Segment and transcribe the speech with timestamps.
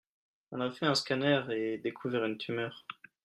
[0.51, 2.87] on a fait un scanner et découvert une tumeur.